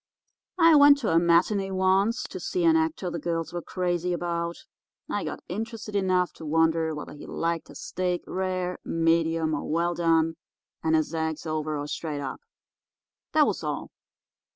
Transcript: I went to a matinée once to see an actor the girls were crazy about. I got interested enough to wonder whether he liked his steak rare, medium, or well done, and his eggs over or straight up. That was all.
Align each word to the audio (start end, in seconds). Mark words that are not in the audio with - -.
I 0.57 0.73
went 0.77 0.97
to 1.01 1.11
a 1.13 1.17
matinée 1.17 1.71
once 1.71 2.23
to 2.23 2.39
see 2.39 2.63
an 2.65 2.75
actor 2.75 3.11
the 3.11 3.19
girls 3.19 3.53
were 3.53 3.61
crazy 3.61 4.13
about. 4.13 4.57
I 5.07 5.23
got 5.23 5.43
interested 5.47 5.95
enough 5.95 6.33
to 6.37 6.43
wonder 6.47 6.95
whether 6.95 7.13
he 7.13 7.27
liked 7.27 7.67
his 7.67 7.83
steak 7.83 8.23
rare, 8.25 8.79
medium, 8.83 9.53
or 9.53 9.69
well 9.69 9.93
done, 9.93 10.37
and 10.83 10.95
his 10.95 11.13
eggs 11.13 11.45
over 11.45 11.77
or 11.77 11.85
straight 11.87 12.19
up. 12.19 12.39
That 13.33 13.45
was 13.45 13.63
all. 13.63 13.91